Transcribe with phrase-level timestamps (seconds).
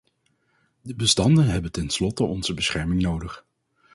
[0.81, 3.45] De bestanden hebben tenslotte onze bescherming nodig.